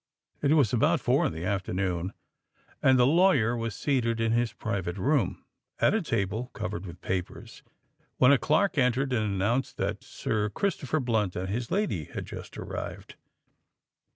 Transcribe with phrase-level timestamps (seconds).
[0.41, 2.13] It was about four in the afternoon,
[2.81, 5.45] and the lawyer was seated in his private room,
[5.77, 7.61] at a table covered with papers,
[8.17, 12.57] when a clerk entered and announced that Sir Christopher Blunt and his lady had just
[12.57, 13.13] arrived.